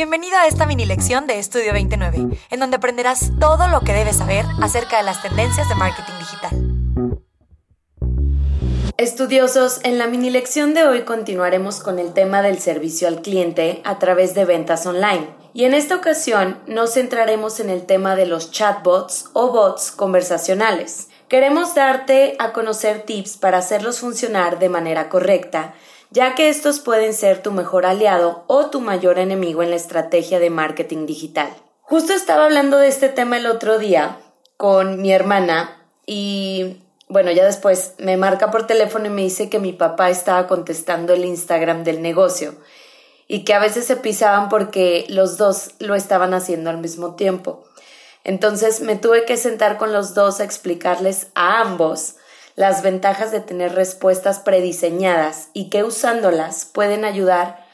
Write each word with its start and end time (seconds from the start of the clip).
Bienvenido 0.00 0.38
a 0.38 0.46
esta 0.46 0.64
mini 0.64 0.86
lección 0.86 1.26
de 1.26 1.38
Estudio 1.38 1.74
29, 1.74 2.38
en 2.48 2.58
donde 2.58 2.78
aprenderás 2.78 3.32
todo 3.38 3.68
lo 3.68 3.82
que 3.82 3.92
debes 3.92 4.16
saber 4.16 4.46
acerca 4.62 4.96
de 4.96 5.02
las 5.02 5.20
tendencias 5.20 5.68
de 5.68 5.74
marketing 5.74 6.14
digital. 6.18 6.52
Estudiosos, 8.96 9.80
en 9.84 9.98
la 9.98 10.06
mini 10.06 10.30
lección 10.30 10.72
de 10.72 10.84
hoy 10.84 11.02
continuaremos 11.02 11.80
con 11.80 11.98
el 11.98 12.14
tema 12.14 12.40
del 12.40 12.60
servicio 12.60 13.08
al 13.08 13.20
cliente 13.20 13.82
a 13.84 13.98
través 13.98 14.34
de 14.34 14.46
ventas 14.46 14.86
online. 14.86 15.28
Y 15.52 15.64
en 15.64 15.74
esta 15.74 15.96
ocasión 15.96 16.58
nos 16.66 16.94
centraremos 16.94 17.60
en 17.60 17.68
el 17.68 17.84
tema 17.84 18.16
de 18.16 18.24
los 18.24 18.50
chatbots 18.52 19.26
o 19.34 19.52
bots 19.52 19.90
conversacionales. 19.90 21.08
Queremos 21.28 21.74
darte 21.74 22.36
a 22.38 22.54
conocer 22.54 23.02
tips 23.02 23.36
para 23.36 23.58
hacerlos 23.58 23.98
funcionar 23.98 24.58
de 24.58 24.70
manera 24.70 25.10
correcta 25.10 25.74
ya 26.10 26.34
que 26.34 26.48
estos 26.48 26.80
pueden 26.80 27.14
ser 27.14 27.42
tu 27.42 27.52
mejor 27.52 27.86
aliado 27.86 28.44
o 28.46 28.66
tu 28.66 28.80
mayor 28.80 29.18
enemigo 29.18 29.62
en 29.62 29.70
la 29.70 29.76
estrategia 29.76 30.38
de 30.38 30.50
marketing 30.50 31.06
digital. 31.06 31.48
Justo 31.82 32.12
estaba 32.12 32.44
hablando 32.44 32.78
de 32.78 32.88
este 32.88 33.08
tema 33.08 33.36
el 33.36 33.46
otro 33.46 33.78
día 33.78 34.18
con 34.56 35.00
mi 35.00 35.12
hermana 35.12 35.86
y 36.06 36.82
bueno, 37.08 37.30
ya 37.32 37.44
después 37.44 37.94
me 37.98 38.16
marca 38.16 38.50
por 38.50 38.66
teléfono 38.66 39.06
y 39.06 39.10
me 39.10 39.22
dice 39.22 39.48
que 39.48 39.58
mi 39.58 39.72
papá 39.72 40.10
estaba 40.10 40.46
contestando 40.46 41.12
el 41.12 41.24
Instagram 41.24 41.82
del 41.82 42.02
negocio 42.02 42.54
y 43.26 43.44
que 43.44 43.54
a 43.54 43.58
veces 43.58 43.84
se 43.84 43.96
pisaban 43.96 44.48
porque 44.48 45.06
los 45.08 45.36
dos 45.36 45.70
lo 45.78 45.94
estaban 45.94 46.34
haciendo 46.34 46.70
al 46.70 46.78
mismo 46.78 47.14
tiempo. 47.14 47.64
Entonces 48.22 48.80
me 48.80 48.96
tuve 48.96 49.24
que 49.24 49.36
sentar 49.36 49.76
con 49.76 49.92
los 49.92 50.14
dos 50.14 50.40
a 50.40 50.44
explicarles 50.44 51.28
a 51.34 51.60
ambos 51.60 52.16
las 52.56 52.82
ventajas 52.82 53.32
de 53.32 53.40
tener 53.40 53.74
respuestas 53.74 54.40
prediseñadas 54.40 55.48
y 55.52 55.70
que 55.70 55.84
usándolas 55.84 56.64
pueden 56.64 57.04
ayudar 57.04 57.66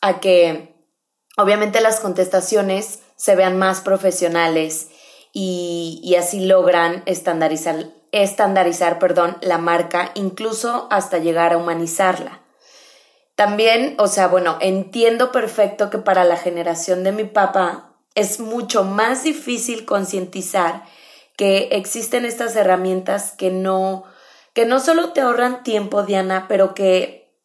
a 0.00 0.20
que 0.20 0.74
obviamente 1.36 1.80
las 1.80 2.00
contestaciones 2.00 3.00
se 3.16 3.36
vean 3.36 3.56
más 3.58 3.80
profesionales 3.80 4.88
y, 5.32 6.14
así 6.18 6.46
logran 6.46 7.02
estandarizar, 7.06 7.86
estandarizar 8.12 8.98
perdón, 8.98 9.36
la 9.40 9.58
marca 9.58 10.12
incluso 10.14 10.86
hasta 10.90 11.18
llegar 11.18 11.52
a 11.52 11.56
humanizarla. 11.56 12.40
También, 13.34 13.96
o 13.98 14.06
sea, 14.06 14.28
bueno, 14.28 14.58
entiendo 14.60 15.32
perfecto 15.32 15.90
que 15.90 15.98
para 15.98 16.24
la 16.24 16.36
generación 16.36 17.02
de 17.02 17.10
mi 17.10 17.24
papá 17.24 17.96
es 18.14 18.38
mucho 18.38 18.84
más 18.84 19.24
difícil 19.24 19.84
concientizar 19.84 20.84
que 21.36 21.70
existen 21.72 22.24
estas 22.24 22.54
herramientas 22.54 23.32
que 23.32 23.50
no 23.50 24.04
que 24.54 24.64
no 24.64 24.80
solo 24.80 25.12
te 25.12 25.20
ahorran 25.20 25.64
tiempo, 25.64 26.04
Diana, 26.04 26.46
pero 26.48 26.74
que, 26.74 27.36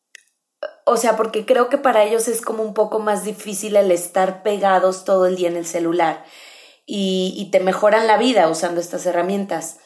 o 0.85 0.95
sea, 0.95 1.17
porque 1.17 1.45
creo 1.45 1.67
que 1.67 1.79
para 1.79 2.03
ellos 2.03 2.27
es 2.27 2.41
como 2.41 2.63
un 2.63 2.75
poco 2.75 2.99
más 2.99 3.23
difícil 3.25 3.75
el 3.75 3.91
estar 3.91 4.43
pegados 4.43 5.03
todo 5.05 5.25
el 5.25 5.35
día 5.35 5.49
en 5.49 5.57
el 5.57 5.66
celular 5.66 6.23
y, 6.85 7.49
te 7.51 7.59
mejoran 7.59 8.07
la 8.07 8.17
vida 8.17 8.47
usando 8.47 8.79
estas 8.79 9.05
herramientas. 9.05 9.77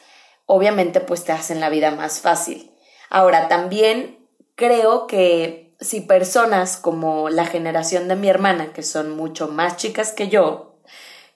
Obviamente, 0.46 1.00
pues 1.00 1.24
te 1.24 1.32
hacen 1.32 1.60
la 1.60 1.70
vida 1.70 1.90
más 1.90 2.20
fácil. 2.20 2.74
Ahora, 3.10 3.48
también 3.48 4.26
creo 4.54 5.06
que 5.06 5.74
si 5.80 6.00
personas 6.02 6.76
como 6.76 7.30
la 7.30 7.46
generación 7.46 8.08
de 8.08 8.16
mi 8.16 8.28
hermana, 8.28 8.72
que 8.72 8.82
son 8.82 9.16
mucho 9.16 9.48
más 9.48 9.76
chicas 9.76 10.12
que 10.12 10.28
yo, 10.28 10.78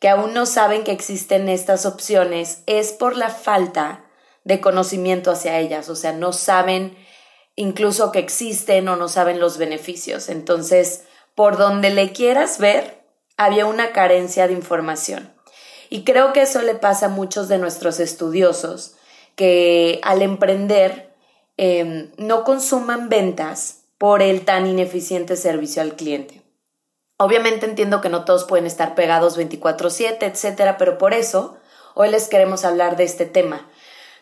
que 0.01 0.09
aún 0.09 0.33
no 0.33 0.47
saben 0.47 0.85
que 0.85 0.93
existen 0.93 1.49
estas 1.49 1.85
opciones, 1.87 2.63
es 2.67 2.93
por 2.93 3.17
la 3.17 3.31
falta 3.31 4.08
de 4.49 4.63
conocimiento 4.63 5.31
hacia 5.31 5.59
ellas, 5.59 5.91
o 5.91 5.95
sea, 5.95 6.13
no 6.13 6.33
saben 6.33 6.97
incluso 7.55 8.13
que 8.13 8.19
existen 8.19 8.89
o 8.89 8.97
no 8.97 9.09
saben 9.09 9.41
los 9.41 9.59
beneficios. 9.59 10.31
Entonces, 10.31 11.05
por 11.35 11.59
donde 11.59 11.91
le 11.91 12.13
quieras 12.13 12.59
ver, 12.59 13.05
había 13.37 13.67
una 13.67 13.93
carencia 13.93 14.47
de 14.47 14.55
información. 14.55 15.31
Y 15.91 16.03
creo 16.03 16.33
que 16.33 16.43
eso 16.43 16.63
le 16.63 16.75
pasa 16.75 17.07
a 17.07 17.11
muchos 17.11 17.49
de 17.49 17.59
nuestros 17.59 18.01
estudiosos, 18.01 18.95
que 19.37 20.01
al 20.03 20.23
emprender 20.23 21.15
em, 21.59 22.11
no 22.17 22.43
consuman 22.43 23.11
ventas 23.11 23.83
por 23.99 24.23
el 24.23 24.47
tan 24.47 24.67
ineficiente 24.67 25.37
servicio 25.37 25.83
al 25.83 25.95
cliente. 25.95 26.43
Obviamente 27.19 27.67
entiendo 27.67 28.01
que 28.01 28.09
no 28.09 28.25
todos 28.25 28.45
pueden 28.45 28.67
estar 28.67 28.95
pegados 28.95 29.37
24/7, 29.37 30.25
etcétera, 30.25 30.79
pero 30.79 30.97
por 30.97 31.13
eso 31.13 31.59
hoy 31.95 32.09
les 32.09 32.29
queremos 32.29 32.65
hablar 32.65 32.97
de 32.97 33.05
este 33.05 33.27
tema, 33.27 33.69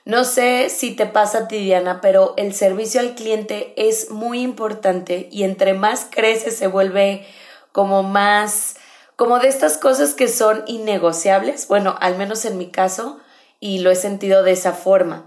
no 0.06 0.22
sé 0.22 0.70
si 0.70 0.92
te 0.94 1.06
pasa, 1.06 1.48
Tidiana, 1.48 2.00
pero 2.00 2.34
el 2.36 2.54
servicio 2.54 3.00
al 3.00 3.16
cliente 3.16 3.74
es 3.76 4.08
muy 4.10 4.40
importante 4.40 5.28
y 5.32 5.42
entre 5.42 5.74
más 5.74 6.06
crece 6.08 6.52
se 6.52 6.68
vuelve 6.68 7.26
como 7.72 8.04
más, 8.04 8.76
como 9.16 9.40
de 9.40 9.48
estas 9.48 9.78
cosas 9.78 10.14
que 10.14 10.28
son 10.28 10.62
innegociables, 10.68 11.66
bueno, 11.66 11.96
al 12.00 12.16
menos 12.16 12.44
en 12.44 12.56
mi 12.56 12.70
caso, 12.70 13.18
y 13.58 13.80
lo 13.80 13.90
he 13.90 13.96
sentido 13.96 14.44
de 14.44 14.52
esa 14.52 14.72
forma. 14.72 15.26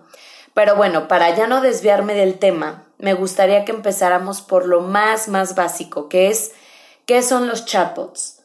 Pero 0.54 0.78
bueno, 0.78 1.10
para 1.10 1.36
ya 1.36 1.46
no 1.46 1.60
desviarme 1.60 2.14
del 2.14 2.40
tema, 2.40 2.86
me 3.00 3.14
gustaría 3.14 3.66
que 3.66 3.74
empezáramos 3.74 4.42
por 4.42 4.66
lo 4.66 4.80
más, 4.80 5.28
más 5.28 5.56
básico, 5.56 6.08
que 6.08 6.30
es, 6.30 6.54
¿qué 7.06 7.22
son 7.22 7.50
los 7.50 7.66
chatbots? 7.66 8.39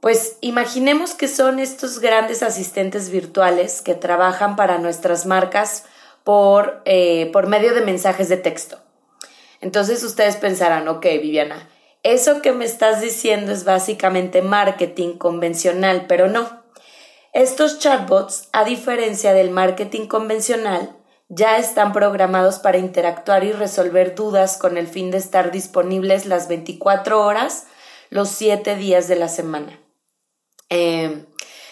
Pues 0.00 0.38
imaginemos 0.40 1.12
que 1.12 1.28
son 1.28 1.58
estos 1.58 1.98
grandes 2.00 2.42
asistentes 2.42 3.10
virtuales 3.10 3.82
que 3.82 3.94
trabajan 3.94 4.56
para 4.56 4.78
nuestras 4.78 5.26
marcas 5.26 5.84
por, 6.24 6.80
eh, 6.86 7.28
por 7.32 7.46
medio 7.46 7.74
de 7.74 7.82
mensajes 7.82 8.30
de 8.30 8.38
texto. 8.38 8.78
Entonces 9.60 10.02
ustedes 10.02 10.36
pensarán, 10.36 10.88
ok, 10.88 11.04
Viviana, 11.20 11.68
eso 12.02 12.40
que 12.40 12.52
me 12.52 12.64
estás 12.64 13.02
diciendo 13.02 13.52
es 13.52 13.64
básicamente 13.64 14.40
marketing 14.40 15.18
convencional, 15.18 16.06
pero 16.08 16.28
no. 16.28 16.62
Estos 17.34 17.78
chatbots, 17.78 18.48
a 18.52 18.64
diferencia 18.64 19.34
del 19.34 19.50
marketing 19.50 20.06
convencional, 20.06 20.96
ya 21.28 21.58
están 21.58 21.92
programados 21.92 22.58
para 22.58 22.78
interactuar 22.78 23.44
y 23.44 23.52
resolver 23.52 24.14
dudas 24.14 24.56
con 24.56 24.78
el 24.78 24.88
fin 24.88 25.10
de 25.10 25.18
estar 25.18 25.52
disponibles 25.52 26.24
las 26.26 26.48
24 26.48 27.22
horas, 27.24 27.66
los 28.08 28.30
7 28.30 28.76
días 28.76 29.06
de 29.06 29.16
la 29.16 29.28
semana. 29.28 29.79
Eh, 30.70 31.26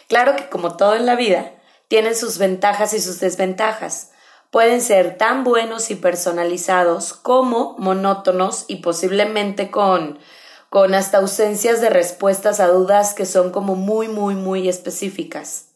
claro 0.09 0.37
que 0.37 0.49
como 0.49 0.77
todo 0.77 0.95
en 0.95 1.07
la 1.07 1.17
vida, 1.17 1.53
tienen 1.89 2.15
sus 2.15 2.39
ventajas 2.39 2.93
y 2.93 3.01
sus 3.01 3.19
desventajas. 3.21 4.11
Pueden 4.51 4.81
ser 4.81 5.17
tan 5.17 5.45
buenos 5.45 5.91
y 5.91 5.95
personalizados 5.95 7.13
como 7.13 7.77
monótonos 7.79 8.65
y 8.69 8.77
posiblemente 8.77 9.71
con, 9.71 10.19
con 10.71 10.95
hasta 10.95 11.19
ausencias 11.19 11.81
de 11.81 11.91
respuestas 11.91 12.61
a 12.61 12.69
dudas 12.69 13.15
que 13.15 13.27
son 13.27 13.51
como 13.51 13.75
muy, 13.75 14.09
muy, 14.09 14.35
muy 14.35 14.69
específicas. 14.69 15.67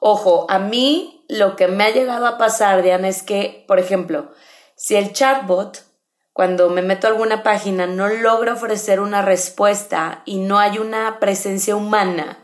Ojo, 0.00 0.46
a 0.48 0.58
mí 0.58 1.24
lo 1.28 1.56
que 1.56 1.68
me 1.68 1.84
ha 1.84 1.90
llegado 1.90 2.26
a 2.26 2.38
pasar, 2.38 2.82
Diana, 2.82 3.08
es 3.08 3.22
que, 3.22 3.64
por 3.66 3.78
ejemplo, 3.78 4.32
si 4.76 4.96
el 4.96 5.12
chatbot, 5.12 5.84
cuando 6.32 6.70
me 6.70 6.82
meto 6.82 7.06
a 7.06 7.10
alguna 7.10 7.42
página, 7.42 7.86
no 7.86 8.08
logra 8.08 8.54
ofrecer 8.54 9.00
una 9.00 9.22
respuesta 9.22 10.22
y 10.24 10.38
no 10.38 10.58
hay 10.58 10.78
una 10.78 11.18
presencia 11.18 11.74
humana, 11.74 12.38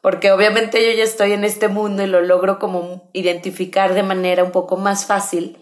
porque 0.00 0.32
obviamente 0.32 0.84
yo 0.84 0.96
ya 0.96 1.04
estoy 1.04 1.32
en 1.32 1.44
este 1.44 1.68
mundo 1.68 2.02
y 2.02 2.06
lo 2.06 2.20
logro 2.20 2.58
como 2.58 3.08
identificar 3.12 3.94
de 3.94 4.02
manera 4.02 4.44
un 4.44 4.50
poco 4.50 4.76
más 4.76 5.06
fácil. 5.06 5.58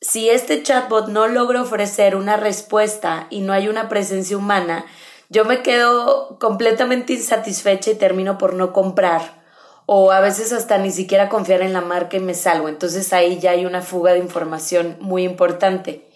Si 0.00 0.30
este 0.30 0.62
chatbot 0.62 1.08
no 1.08 1.28
logra 1.28 1.62
ofrecer 1.62 2.16
una 2.16 2.36
respuesta 2.36 3.28
y 3.30 3.40
no 3.40 3.52
hay 3.52 3.68
una 3.68 3.88
presencia 3.88 4.36
humana, 4.36 4.84
yo 5.28 5.44
me 5.44 5.62
quedo 5.62 6.38
completamente 6.40 7.12
insatisfecha 7.12 7.92
y 7.92 7.94
termino 7.94 8.36
por 8.36 8.54
no 8.54 8.72
comprar 8.72 9.42
o 9.86 10.12
a 10.12 10.20
veces 10.20 10.52
hasta 10.52 10.78
ni 10.78 10.90
siquiera 10.90 11.28
confiar 11.28 11.62
en 11.62 11.72
la 11.72 11.80
marca 11.80 12.16
y 12.16 12.20
me 12.20 12.34
salgo. 12.34 12.68
Entonces 12.68 13.12
ahí 13.12 13.38
ya 13.38 13.52
hay 13.52 13.64
una 13.64 13.82
fuga 13.82 14.12
de 14.12 14.18
información 14.18 14.96
muy 15.00 15.22
importante. 15.24 16.08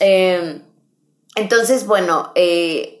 Eh, 0.00 0.62
entonces, 1.34 1.86
bueno, 1.86 2.32
eh, 2.34 2.99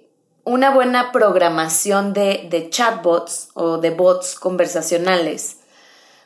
una 0.50 0.70
buena 0.70 1.12
programación 1.12 2.12
de, 2.12 2.48
de 2.50 2.70
chatbots 2.70 3.50
o 3.54 3.78
de 3.78 3.90
bots 3.90 4.34
conversacionales 4.34 5.58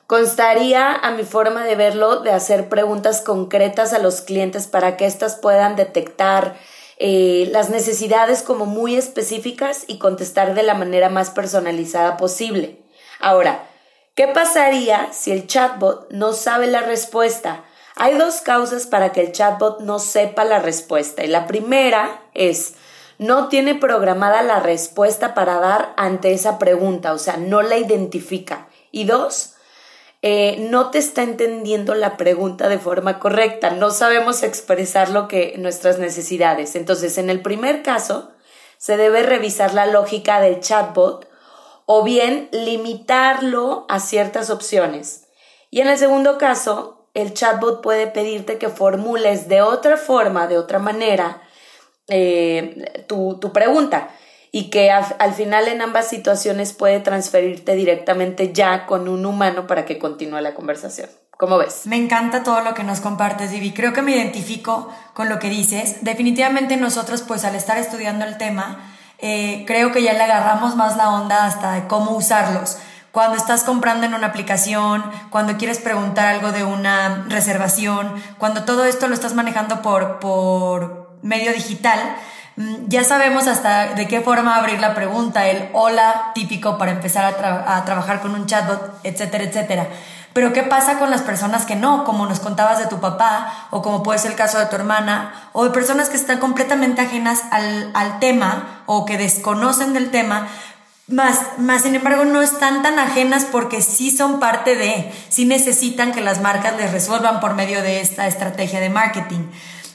constaría, 0.07 0.95
a 0.95 1.11
mi 1.11 1.25
forma 1.25 1.65
de 1.65 1.77
verlo, 1.77 2.21
de 2.21 2.31
hacer 2.31 2.71
preguntas 2.71 3.21
concretas 3.21 3.93
a 3.93 3.99
los 3.99 4.23
clientes 4.23 4.67
para 4.67 4.97
que 4.97 5.05
éstas 5.05 5.37
puedan 5.37 5.77
detectar 5.77 6.57
eh, 6.97 7.51
las 7.53 7.69
necesidades 7.69 8.41
como 8.43 8.65
muy 8.65 8.97
específicas 8.97 9.85
y 9.89 9.99
contestar 9.99 10.55
de 10.55 10.63
la 10.63 10.73
manera 10.73 11.11
más 11.11 11.29
personalizada 11.29 12.17
posible. 12.17 12.79
Ahora, 13.21 13.67
¿qué 14.15 14.27
pasaría 14.29 15.13
si 15.13 15.33
el 15.33 15.47
chatbot 15.47 16.11
no 16.11 16.33
sabe 16.33 16.67
la 16.67 16.81
respuesta? 16.81 17.63
Hay 17.95 18.17
dos 18.17 18.41
causas 18.41 18.87
para 18.87 19.13
que 19.13 19.21
el 19.21 19.33
chatbot 19.33 19.81
no 19.81 19.99
sepa 19.99 20.45
la 20.45 20.61
respuesta 20.61 21.25
y 21.25 21.27
la 21.27 21.47
primera 21.47 22.23
es 22.33 22.75
no 23.19 23.49
tiene 23.49 23.75
programada 23.75 24.43
la 24.43 24.61
respuesta 24.61 25.35
para 25.35 25.61
dar 25.61 25.95
ante 25.97 26.33
esa 26.33 26.59
pregunta, 26.59 27.13
o 27.13 27.19
sea, 27.19 27.37
no 27.37 27.63
la 27.63 27.77
identifica. 27.77 28.69
Y 28.91 29.05
dos, 29.05 29.55
eh, 30.23 30.57
no 30.71 30.91
te 30.91 30.99
está 30.99 31.23
entendiendo 31.23 31.95
la 31.95 32.17
pregunta 32.17 32.69
de 32.69 32.79
forma 32.79 33.19
correcta, 33.19 33.71
no 33.71 33.91
sabemos 33.91 34.43
expresar 34.43 35.11
lo 35.11 35.29
que 35.29 35.55
nuestras 35.59 35.99
necesidades. 35.99 36.77
Entonces, 36.77 37.19
en 37.19 37.31
el 37.31 37.43
primer 37.43 37.83
caso, 37.83 38.33
se 38.79 38.97
debe 38.97 39.23
revisar 39.23 39.75
la 39.75 39.87
lógica 39.87 40.41
del 40.41 40.61
chatbot 40.61 41.29
o 41.87 42.03
bien 42.03 42.49
limitarlo 42.53 43.85
a 43.89 44.01
ciertas 44.01 44.51
opciones. 44.51 45.29
Y 45.71 45.81
en 45.81 45.89
el 45.89 45.99
segundo 45.99 46.39
caso, 46.39 47.07
el 47.15 47.35
chatbot 47.35 47.83
puede 47.83 48.07
pedirte 48.07 48.59
que 48.59 48.69
formules 48.69 49.49
de 49.49 49.63
otra 49.63 49.97
forma, 49.97 50.47
de 50.47 50.59
otra 50.59 50.79
manera, 50.79 51.43
eh, 52.09 53.05
tu, 53.07 53.41
pregunta 53.53 54.09
y 54.53 54.71
que 54.71 54.91
al 54.91 55.35
final 55.35 55.69
en 55.69 55.83
ambas 55.83 56.09
situaciones 56.09 56.73
puede 56.73 57.01
transferirte 57.01 57.75
directamente 57.75 58.53
ya 58.53 58.87
con 58.87 59.09
un 59.09 59.27
humano 59.27 59.67
para 59.67 59.85
que 59.85 59.99
continúe 59.99 60.41
la 60.41 60.55
conversación. 60.55 61.09
¿Cómo 61.37 61.59
ves? 61.59 61.87
Me 61.87 61.97
encanta 61.97 62.45
todo 62.45 62.61
lo 62.61 62.75
que 62.75 62.85
nos 62.85 63.01
compartes, 63.01 63.51
Vivi. 63.51 63.73
Creo 63.73 63.93
que 63.93 64.03
me 64.03 64.13
identifico 64.13 64.89
con 65.15 65.29
lo 65.29 65.41
que 65.41 65.51
dices. 65.51 66.05
Definitivamente 66.05 66.77
nosotros, 66.77 67.23
pues 67.23 67.45
al 67.45 67.57
estar 67.57 67.77
estudiando 67.77 68.25
el 68.25 68.39
tema, 68.39 68.95
eh, 69.19 69.65
creo 69.67 69.91
que 69.91 70.03
ya 70.03 70.13
le 70.13 70.23
agarramos 70.23 70.77
más 70.77 70.97
la 70.97 71.11
onda 71.11 71.45
hasta 71.45 71.73
de 71.73 71.89
cómo 71.89 72.13
usarlos. 72.13 72.79
Cuando 73.11 73.37
estás 73.37 73.65
comprando 73.65 74.07
en 74.07 74.15
una 74.15 74.29
aplicación, 74.29 75.05
cuando 75.31 75.57
quieres 75.57 75.79
preguntar 75.79 76.27
algo 76.27 76.53
de 76.53 76.65
una 76.65 77.27
reservación, 77.29 78.13
cuando 78.39 78.65
todo 78.65 78.85
esto 78.85 79.09
lo 79.09 79.15
estás 79.15 79.35
manejando 79.35 79.83
por, 79.83 80.19
por 80.19 81.04
medio 81.25 81.53
digital, 81.53 81.99
mm, 82.57 82.87
ya 82.87 83.03
sabemos 83.03 83.49
hasta 83.49 83.95
de 83.95 84.07
qué 84.07 84.21
forma 84.21 84.57
abrir 84.57 84.79
la 84.79 84.95
pregunta, 84.95 85.49
el 85.49 85.71
hola 85.73 86.31
típico 86.35 86.79
para 86.79 86.93
empezar 86.93 87.25
a, 87.25 87.85
trabajar 87.85 88.21
con 88.21 88.35
un 88.35 88.47
chatbot, 88.47 89.01
etcétera, 89.03 89.45
etcétera. 89.45 89.89
Pero 90.35 90.53
¿qué 90.53 90.63
pasa 90.65 90.99
con 90.99 91.11
las 91.11 91.23
personas 91.23 91.65
que 91.65 91.77
no? 91.77 92.05
Como 92.05 92.27
nos 92.27 92.41
contabas 92.41 92.79
de 92.79 92.87
tu 92.87 93.01
papá, 93.01 93.69
o 93.71 93.83
como 93.83 94.03
puede 94.03 94.19
ser 94.19 94.33
el 94.33 94.37
caso 94.37 94.59
de 94.59 94.67
tu 94.67 94.77
hermana, 94.77 95.49
o 95.53 95.65
de 95.65 95.71
personas 95.71 96.09
que 96.09 96.17
están 96.17 96.39
completamente 96.39 97.01
ajenas 97.01 97.43
al, 97.51 97.91
al 97.95 98.19
tema 98.19 98.83
o 98.87 99.07
que 99.07 99.17
desconocen 99.17 99.95
del 99.95 100.11
tema, 100.11 100.49
más, 101.07 101.59
más 101.59 101.83
sin 101.83 101.95
embargo 101.95 102.25
no 102.25 102.43
están 102.43 102.83
tan 102.83 102.99
ajenas 102.99 103.47
porque 103.51 103.81
sí 103.81 104.11
son 104.11 104.41
parte 104.41 104.75
de, 104.75 105.13
sí 105.29 105.45
necesitan 105.45 106.13
que 106.13 106.21
las 106.21 106.41
marcas 106.41 106.77
les 106.77 106.93
resuelvan 106.93 107.41
por 107.41 107.55
medio 107.55 107.83
de 107.83 108.01
esta 108.01 108.27
estrategia 108.27 108.81
de 108.81 108.91
marketing. 108.91 109.51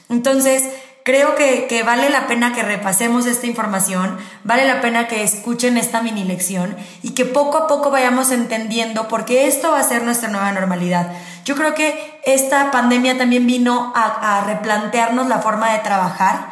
Entonces, 0.08 0.64
creo 1.10 1.34
que, 1.34 1.82
vale 1.82 2.08
la 2.08 2.28
pena 2.28 2.52
que 2.52 2.62
repasemos 2.62 3.26
esta 3.26 3.48
información, 3.48 4.16
vale 4.44 4.64
la 4.64 4.80
pena 4.80 5.08
que 5.08 5.24
escuchen 5.24 5.76
esta 5.76 6.02
mini 6.02 6.22
lección 6.22 6.76
y 7.02 7.14
que 7.14 7.24
poco 7.24 7.58
a 7.58 7.66
poco 7.66 7.90
vayamos 7.90 8.30
entendiendo 8.30 9.08
porque 9.08 9.48
esto 9.48 9.72
va 9.72 9.80
a 9.80 9.82
ser 9.82 10.04
nuestra 10.04 10.28
nueva 10.28 10.52
normalidad. 10.52 11.10
Yo 11.44 11.56
creo 11.56 11.74
que 11.74 12.20
esta 12.24 12.70
pandemia 12.70 13.18
también 13.18 13.44
vino 13.44 13.92
a, 13.96 14.44
replantearnos 14.46 15.26
la 15.26 15.40
forma 15.40 15.72
de 15.72 15.80
trabajar, 15.80 16.50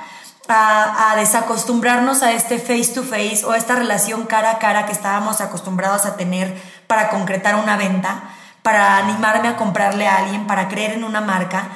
a, 0.49 1.13
a, 1.13 1.17
desacostumbrarnos 1.17 2.25
a 2.25 2.33
este 2.33 2.59
face 2.59 2.93
to 2.93 3.05
face 3.05 3.45
o 3.45 3.55
esta 3.55 3.77
relación 3.77 4.27
cara 4.27 4.51
a 4.51 4.59
cara 4.59 4.87
que 4.87 4.93
estábamos 4.93 5.41
acostumbrados 5.41 6.05
a 6.05 6.17
tener 6.17 6.53
para 6.89 7.11
concretar 7.11 7.55
una 7.55 7.77
venta, 7.77 8.25
para 8.65 8.97
animarme 8.97 9.47
a 9.47 9.57
comprarle 9.57 10.09
a 10.09 10.17
alguien, 10.17 10.49
para 10.49 10.67
creer 10.67 10.95
en 10.95 11.05
una 11.05 11.21
marca 11.21 11.69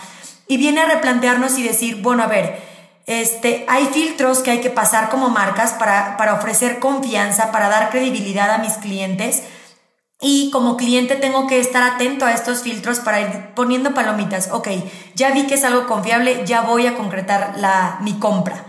y 0.49 0.57
viene 0.57 0.81
a 0.81 0.87
replantearnos 0.87 1.57
y 1.59 1.63
decir, 1.63 2.03
bueno, 2.03 2.25
a 2.25 2.27
ver, 2.27 2.72
este, 3.07 3.65
hay 3.69 3.87
filtros 3.87 4.41
que 4.41 4.53
hay 4.53 4.61
que 4.61 4.71
pasar 4.71 5.09
como 5.09 5.29
marcas 5.29 5.73
para, 5.73 6.17
para 6.17 6.35
ofrecer 6.35 6.79
confianza, 6.79 7.51
para 7.51 7.69
dar 7.69 7.91
credibilidad 7.91 8.51
a 8.51 8.59
mis 8.59 8.75
clientes. 8.75 9.43
Y 10.21 10.51
como 10.53 10.77
cliente 10.77 11.17
tengo 11.17 11.49
que 11.49 11.59
estar 11.59 11.83
atento 11.83 12.25
a 12.25 12.33
estos 12.33 12.63
filtros 12.63 13.01
para 13.01 13.21
ir 13.21 13.55
poniendo 13.57 13.93
palomitas. 13.93 14.51
Ok, 14.53 14.69
ya 15.17 15.33
vi 15.33 15.49
que 15.49 15.55
es 15.55 15.65
algo 15.65 15.89
confiable, 15.89 16.43
ya 16.47 16.61
voy 16.61 16.87
a 16.87 16.95
concretar 16.95 17.55
la, 17.57 17.99
mi 18.03 18.19
compra. 18.21 18.65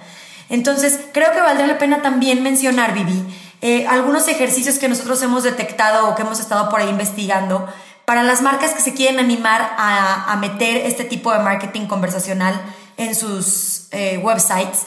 Entonces, 0.50 1.00
creo 1.14 1.32
que 1.32 1.42
valdría 1.42 1.68
la 1.68 1.78
pena 1.78 2.02
también 2.02 2.42
mencionar, 2.42 2.94
Vivi, 2.94 3.24
eh, 3.62 3.86
algunos 3.88 4.28
ejercicios 4.28 4.80
que 4.80 4.90
nosotros 4.90 5.22
hemos 5.22 5.44
detectado 5.44 6.10
o 6.10 6.16
que 6.16 6.24
hemos 6.24 6.40
estado 6.40 6.70
por 6.70 6.82
ahí 6.82 6.90
investigando 6.90 7.68
para 8.06 8.24
las 8.24 8.42
marcas 8.42 8.74
que 8.74 8.82
se 8.82 8.94
quieren 8.94 9.20
animar 9.20 9.76
a, 9.78 10.36
meter 10.40 10.86
este 10.86 11.04
tipo 11.04 11.32
de 11.32 11.40
marketing 11.40 11.88
conversacional 11.88 12.60
en 12.98 13.16
sus 13.16 13.88
eh, 13.92 14.18
websites. 14.18 14.82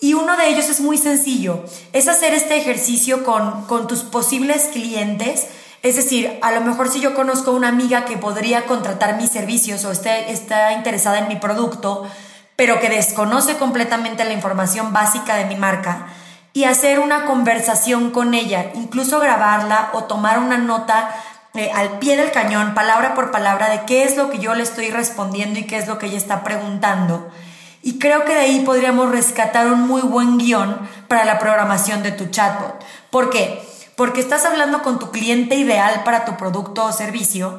Y 0.00 0.14
uno 0.14 0.36
de 0.36 0.48
ellos 0.48 0.68
es 0.68 0.80
muy 0.80 0.96
sencillo, 0.96 1.64
es 1.92 2.08
hacer 2.08 2.32
este 2.32 2.56
ejercicio 2.56 3.24
con, 3.24 3.66
con 3.66 3.86
tus 3.86 4.00
posibles 4.00 4.70
clientes. 4.72 5.48
Es 5.82 5.96
decir, 5.96 6.38
a 6.42 6.52
lo 6.52 6.60
mejor 6.60 6.88
si 6.88 7.00
yo 7.00 7.14
conozco 7.14 7.52
una 7.52 7.68
amiga 7.68 8.04
que 8.04 8.16
podría 8.16 8.66
contratar 8.66 9.16
mis 9.16 9.30
servicios 9.30 9.84
o 9.84 9.90
está 9.90 10.72
interesada 10.72 11.18
en 11.18 11.28
mi 11.28 11.36
producto, 11.36 12.06
pero 12.56 12.80
que 12.80 12.88
desconoce 12.88 13.56
completamente 13.56 14.24
la 14.24 14.32
información 14.32 14.92
básica 14.92 15.36
de 15.36 15.46
mi 15.46 15.56
marca, 15.56 16.08
y 16.52 16.64
hacer 16.64 16.98
una 16.98 17.26
conversación 17.26 18.10
con 18.10 18.34
ella, 18.34 18.70
incluso 18.74 19.20
grabarla 19.20 19.90
o 19.92 20.04
tomar 20.04 20.38
una 20.38 20.58
nota 20.58 21.14
eh, 21.54 21.70
al 21.74 21.98
pie 21.98 22.16
del 22.16 22.30
cañón, 22.30 22.74
palabra 22.74 23.14
por 23.14 23.30
palabra, 23.30 23.70
de 23.70 23.84
qué 23.84 24.04
es 24.04 24.16
lo 24.16 24.30
que 24.30 24.38
yo 24.38 24.54
le 24.54 24.62
estoy 24.62 24.90
respondiendo 24.90 25.58
y 25.58 25.64
qué 25.64 25.78
es 25.78 25.88
lo 25.88 25.98
que 25.98 26.06
ella 26.06 26.18
está 26.18 26.44
preguntando. 26.44 27.28
Y 27.82 27.98
creo 27.98 28.24
que 28.24 28.34
de 28.34 28.40
ahí 28.40 28.60
podríamos 28.60 29.10
rescatar 29.10 29.66
un 29.66 29.86
muy 29.86 30.02
buen 30.02 30.38
guion 30.38 30.78
para 31.08 31.24
la 31.24 31.38
programación 31.38 32.02
de 32.02 32.12
tu 32.12 32.26
chatbot. 32.26 32.84
¿Por 33.10 33.30
qué? 33.30 33.66
Porque 33.96 34.20
estás 34.20 34.44
hablando 34.44 34.82
con 34.82 34.98
tu 34.98 35.10
cliente 35.10 35.56
ideal 35.56 36.02
para 36.04 36.24
tu 36.24 36.36
producto 36.36 36.84
o 36.84 36.92
servicio, 36.92 37.58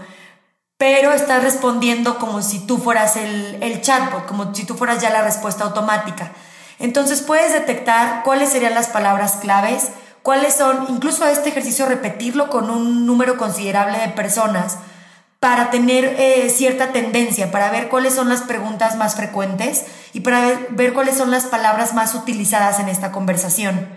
pero 0.78 1.12
estás 1.12 1.44
respondiendo 1.44 2.18
como 2.18 2.42
si 2.42 2.66
tú 2.66 2.78
fueras 2.78 3.18
el, 3.18 3.62
el 3.62 3.82
chatbot, 3.82 4.26
como 4.26 4.56
si 4.56 4.66
tú 4.66 4.76
fueras 4.76 5.02
ya 5.02 5.10
la 5.10 5.22
respuesta 5.22 5.66
automática. 5.66 6.32
Entonces 6.80 7.22
puedes 7.22 7.52
detectar 7.52 8.24
cuáles 8.24 8.50
serían 8.50 8.74
las 8.74 8.88
palabras 8.88 9.38
claves, 9.42 9.90
cuáles 10.24 10.56
son, 10.56 10.86
incluso 10.90 11.26
este 11.28 11.50
ejercicio 11.50 11.86
repetirlo 11.86 12.50
con 12.50 12.70
un 12.70 13.06
número 13.06 13.38
considerable 13.38 13.98
de 13.98 14.10
personas 14.10 14.78
para 15.40 15.72
tener 15.72 16.06
eh, 16.20 16.50
cierta 16.50 16.92
tendencia, 16.92 17.52
para 17.52 17.72
ver 17.72 17.90
cuáles 17.90 18.14
son 18.14 18.30
las 18.30 18.42
preguntas 18.42 18.96
más 18.96 19.16
frecuentes 19.16 19.86
y 20.14 20.20
para 20.20 20.42
ver, 20.42 20.68
ver 20.70 20.94
cuáles 20.94 21.18
son 21.18 21.32
las 21.32 21.46
palabras 21.46 21.96
más 21.96 22.14
utilizadas 22.14 22.80
en 22.80 22.90
esta 22.90 23.12
conversación. 23.12 23.90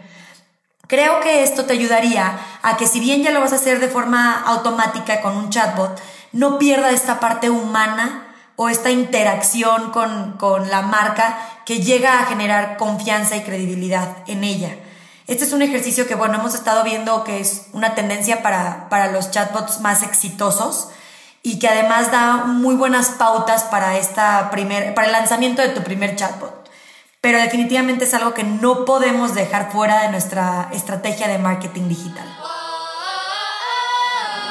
Creo 0.87 1.21
que 1.21 1.43
esto 1.43 1.65
te 1.65 1.75
ayudaría 1.75 2.39
a 2.63 2.77
que 2.77 2.87
si 2.87 3.01
bien 3.01 3.23
ya 3.23 3.31
lo 3.31 3.41
vas 3.41 3.53
a 3.53 3.57
hacer 3.57 3.81
de 3.81 3.89
forma 3.89 4.43
automática 4.47 5.21
con 5.21 5.37
un 5.37 5.51
chatbot, 5.51 6.01
no 6.33 6.59
pierda 6.59 6.91
esta 6.91 7.21
parte 7.21 7.51
humana 7.51 8.27
o 8.57 8.69
esta 8.69 8.91
interacción 8.91 9.91
con, 9.91 10.39
con 10.39 10.71
la 10.71 10.83
marca 10.83 11.37
que 11.67 11.81
llega 11.81 12.21
a 12.21 12.27
generar 12.27 12.77
confianza 12.77 13.37
y 13.37 13.43
credibilidad 13.43 14.17
en 14.27 14.45
ella. 14.45 14.77
Este 15.27 15.45
es 15.45 15.53
un 15.53 15.63
ejercicio 15.63 16.07
que, 16.07 16.15
bueno, 16.15 16.35
hemos 16.35 16.55
estado 16.55 16.85
viendo 16.85 17.25
que 17.25 17.41
es 17.41 17.67
una 17.73 17.95
tendencia 17.95 18.43
para, 18.43 18.89
para 18.91 19.11
los 19.11 19.31
chatbots 19.31 19.81
más 19.81 20.03
exitosos 20.03 20.89
y 21.43 21.59
que 21.59 21.69
además 21.69 22.13
da 22.13 22.45
muy 22.45 22.75
buenas 22.75 23.11
pautas 23.11 23.65
para, 23.65 23.97
esta 23.97 24.51
primer, 24.51 24.95
para 24.95 25.07
el 25.07 25.13
lanzamiento 25.13 25.63
de 25.63 25.69
tu 25.69 25.83
primer 25.83 26.15
chatbot. 26.17 26.69
Pero 27.23 27.39
definitivamente 27.39 28.05
es 28.05 28.13
algo 28.13 28.35
que 28.35 28.45
no 28.45 28.85
podemos 28.85 29.35
dejar 29.35 29.73
fuera 29.73 30.03
de 30.03 30.11
nuestra 30.11 30.69
estrategia 30.73 31.27
de 31.27 31.39
marketing 31.39 31.89
digital. 31.89 32.29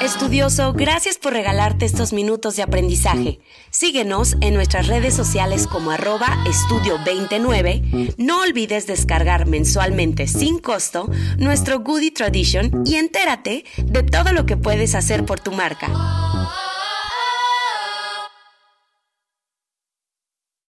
Estudioso, 0.00 0.72
gracias 0.72 1.18
por 1.18 1.32
regalarte 1.32 1.86
estos 1.86 2.12
minutos 2.12 2.56
de 2.56 2.62
aprendizaje. 2.62 3.40
Síguenos 3.70 4.36
en 4.40 4.54
nuestras 4.54 4.86
redes 4.86 5.14
sociales 5.14 5.66
como 5.66 5.90
arroba 5.90 6.26
estudio29. 6.44 8.14
No 8.18 8.42
olvides 8.42 8.86
descargar 8.86 9.46
mensualmente 9.46 10.26
sin 10.26 10.58
costo 10.58 11.10
nuestro 11.38 11.80
Goody 11.80 12.10
Tradition 12.10 12.82
y 12.84 12.96
entérate 12.96 13.64
de 13.82 14.02
todo 14.02 14.32
lo 14.32 14.46
que 14.46 14.56
puedes 14.56 14.94
hacer 14.94 15.24
por 15.24 15.40
tu 15.40 15.52
marca. 15.52 16.23